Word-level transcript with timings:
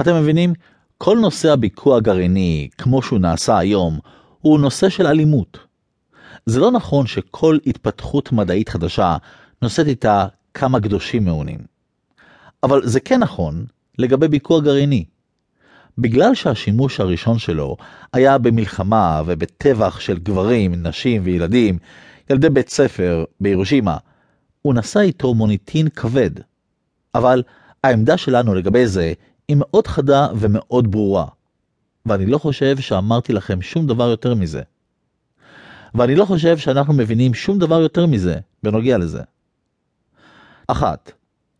אתם 0.00 0.16
מבינים? 0.16 0.52
כל 0.98 1.18
נושא 1.20 1.52
הביקוע 1.52 1.96
הגרעיני, 1.96 2.68
כמו 2.78 3.02
שהוא 3.02 3.18
נעשה 3.18 3.58
היום, 3.58 3.98
הוא 4.40 4.60
נושא 4.60 4.88
של 4.88 5.06
אלימות. 5.06 5.58
זה 6.46 6.60
לא 6.60 6.70
נכון 6.70 7.06
שכל 7.06 7.58
התפתחות 7.66 8.32
מדעית 8.32 8.68
חדשה 8.68 9.16
נושאת 9.62 9.86
איתה 9.86 10.26
כמה 10.54 10.80
קדושים 10.80 11.24
מעונים. 11.24 11.58
אבל 12.62 12.86
זה 12.86 13.00
כן 13.00 13.20
נכון 13.20 13.66
לגבי 13.98 14.28
ביקוע 14.28 14.60
גרעיני. 14.60 15.04
בגלל 15.98 16.34
שהשימוש 16.34 17.00
הראשון 17.00 17.38
שלו 17.38 17.76
היה 18.12 18.38
במלחמה 18.38 19.22
ובטבח 19.26 20.00
של 20.00 20.18
גברים, 20.18 20.86
נשים 20.86 21.22
וילדים, 21.24 21.78
ילדי 22.30 22.50
בית 22.50 22.68
ספר 22.68 23.24
בירושימה, 23.40 23.96
הוא 24.62 24.74
נשא 24.74 25.00
איתו 25.00 25.34
מוניטין 25.34 25.88
כבד. 25.88 26.30
אבל 27.14 27.42
העמדה 27.84 28.16
שלנו 28.16 28.54
לגבי 28.54 28.86
זה 28.86 29.12
היא 29.48 29.56
מאוד 29.60 29.86
חדה 29.86 30.28
ומאוד 30.36 30.90
ברורה. 30.90 31.26
ואני 32.06 32.26
לא 32.26 32.38
חושב 32.38 32.78
שאמרתי 32.78 33.32
לכם 33.32 33.62
שום 33.62 33.86
דבר 33.86 34.08
יותר 34.08 34.34
מזה. 34.34 34.62
ואני 35.94 36.14
לא 36.14 36.24
חושב 36.24 36.58
שאנחנו 36.58 36.94
מבינים 36.94 37.34
שום 37.34 37.58
דבר 37.58 37.80
יותר 37.80 38.06
מזה 38.06 38.36
בנוגע 38.62 38.98
לזה. 38.98 39.22
אחת, 40.66 41.12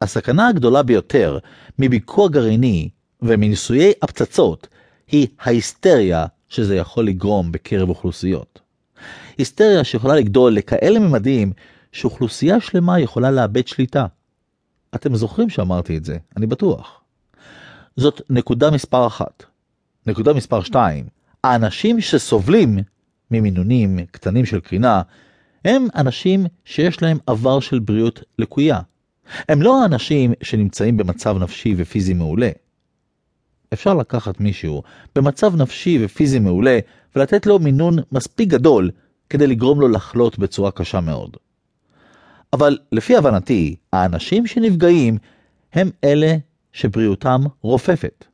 הסכנה 0.00 0.48
הגדולה 0.48 0.82
ביותר 0.82 1.38
מביקוע 1.78 2.28
גרעיני 2.28 2.88
ומניסויי 3.22 3.92
הפצצות 4.02 4.68
היא 5.08 5.26
ההיסטריה 5.40 6.26
שזה 6.48 6.76
יכול 6.76 7.06
לגרום 7.06 7.52
בקרב 7.52 7.88
אוכלוסיות. 7.88 8.60
היסטריה 9.38 9.84
שיכולה 9.84 10.14
לגדול 10.14 10.54
לכאלה 10.54 10.98
ממדים 10.98 11.52
שאוכלוסייה 11.92 12.60
שלמה 12.60 13.00
יכולה 13.00 13.30
לאבד 13.30 13.66
שליטה. 13.66 14.06
אתם 14.94 15.14
זוכרים 15.14 15.50
שאמרתי 15.50 15.96
את 15.96 16.04
זה, 16.04 16.16
אני 16.36 16.46
בטוח. 16.46 16.99
זאת 17.96 18.22
נקודה 18.30 18.70
מספר 18.70 19.06
אחת. 19.06 19.44
נקודה 20.06 20.32
מספר 20.32 20.62
שתיים, 20.62 21.06
האנשים 21.44 22.00
שסובלים 22.00 22.78
ממינונים 23.30 23.98
קטנים 24.10 24.46
של 24.46 24.60
קרינה, 24.60 25.02
הם 25.64 25.86
אנשים 25.96 26.46
שיש 26.64 27.02
להם 27.02 27.18
עבר 27.26 27.60
של 27.60 27.78
בריאות 27.78 28.22
לקויה. 28.38 28.80
הם 29.48 29.62
לא 29.62 29.82
האנשים 29.82 30.32
שנמצאים 30.42 30.96
במצב 30.96 31.36
נפשי 31.38 31.74
ופיזי 31.76 32.14
מעולה. 32.14 32.50
אפשר 33.72 33.94
לקחת 33.94 34.40
מישהו 34.40 34.82
במצב 35.16 35.56
נפשי 35.56 35.98
ופיזי 36.04 36.38
מעולה 36.38 36.78
ולתת 37.16 37.46
לו 37.46 37.58
מינון 37.58 37.96
מספיק 38.12 38.48
גדול 38.48 38.90
כדי 39.30 39.46
לגרום 39.46 39.80
לו 39.80 39.88
לחלות 39.88 40.38
בצורה 40.38 40.70
קשה 40.70 41.00
מאוד. 41.00 41.36
אבל 42.52 42.78
לפי 42.92 43.16
הבנתי, 43.16 43.76
האנשים 43.92 44.46
שנפגעים 44.46 45.18
הם 45.72 45.90
אלה 46.04 46.36
שבריאותם 46.72 47.40
רופפת, 47.62 48.24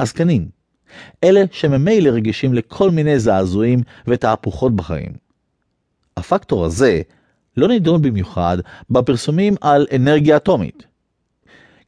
הזקנים. 0.00 0.48
אלה 1.24 1.44
שממילא 1.52 2.10
רגישים 2.10 2.54
לכל 2.54 2.90
מיני 2.90 3.18
זעזועים 3.18 3.82
ותהפוכות 4.06 4.76
בחיים. 4.76 5.12
הפקטור 6.16 6.64
הזה 6.64 7.02
לא 7.56 7.68
נידון 7.68 8.02
במיוחד 8.02 8.58
בפרסומים 8.90 9.54
על 9.60 9.86
אנרגיה 9.96 10.36
אטומית, 10.36 10.86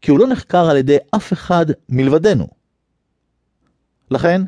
כי 0.00 0.10
הוא 0.10 0.18
לא 0.18 0.26
נחקר 0.28 0.70
על 0.70 0.76
ידי 0.76 0.96
אף 1.16 1.32
אחד 1.32 1.66
מלבדנו. 1.88 2.48
לכן, 4.10 4.42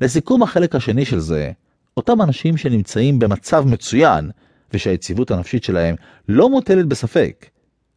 לסיכום 0.00 0.42
החלק 0.42 0.74
השני 0.74 1.04
של 1.04 1.18
זה, 1.18 1.52
אותם 1.96 2.22
אנשים 2.22 2.56
שנמצאים 2.56 3.18
במצב 3.18 3.64
מצוין, 3.66 4.30
ושהיציבות 4.72 5.30
הנפשית 5.30 5.64
שלהם 5.64 5.94
לא 6.28 6.50
מוטלת 6.50 6.86
בספק, 6.86 7.46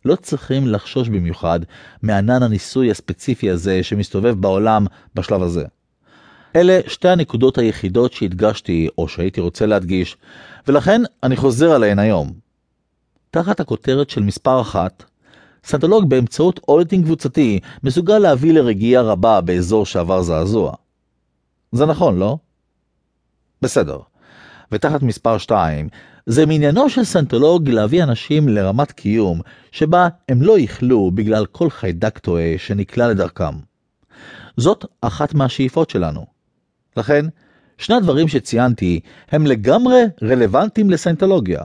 לא 0.08 0.16
צריכים 0.16 0.68
לחשוש 0.68 1.10
במיוחד 1.10 1.60
מענן 2.04 2.44
הניסוי 2.44 2.92
הספציפי 2.92 3.50
הזה 3.50 3.84
שמסתובב 3.84 4.42
בעולם 4.42 4.86
בשלב 5.16 5.42
הזה. 5.42 5.66
אלה 6.56 6.80
שתי 6.88 7.10
הנקודות 7.10 7.58
היחידות 7.58 8.14
שהדגשתי 8.14 8.88
או 8.98 9.08
שהייתי 9.08 9.42
רוצה 9.42 9.66
להדגיש, 9.66 10.18
ולכן 10.68 11.02
אני 11.24 11.36
חוזר 11.36 11.72
עליהן 11.72 12.00
היום. 12.00 12.34
תחת 13.32 13.60
הכותרת 13.60 14.10
של 14.10 14.24
מספר 14.24 14.62
אחת, 14.62 15.04
סנטולוג 15.64 16.10
באמצעות 16.10 16.60
אולטינג 16.68 17.06
קבוצתי 17.06 17.60
מסוגל 17.84 18.20
להביא 18.20 18.54
לרגיעה 18.54 19.04
רבה 19.04 19.42
באזור 19.42 19.86
שעבר 19.86 20.22
זעזוע. 20.22 20.74
זה 21.72 21.86
נכון, 21.86 22.20
לא? 22.20 22.38
בסדר. 23.62 24.00
ותחת 24.72 25.02
מספר 25.04 25.38
2, 25.38 25.90
זה 26.26 26.46
מעניינו 26.46 26.90
של 26.90 27.04
סנטולוג 27.04 27.70
להביא 27.70 28.04
אנשים 28.04 28.48
לרמת 28.48 28.92
קיום 28.92 29.42
שבה 29.72 30.08
הם 30.30 30.42
לא 30.42 30.60
יכלו 30.60 31.12
בגלל 31.12 31.46
כל 31.46 31.70
חיידק 31.70 32.18
טועה 32.18 32.54
שנקלע 32.58 33.08
לדרכם. 33.08 33.54
זאת 34.58 34.86
אחת 35.02 35.34
מהשאיפות 35.34 35.90
שלנו. 35.90 36.26
לכן, 36.98 37.26
שני 37.78 37.96
הדברים 37.96 38.28
שציינתי 38.28 39.00
הם 39.32 39.48
לגמרי 39.48 40.04
רלוונטיים 40.24 40.90
לסיינטולוגיה. 40.90 41.62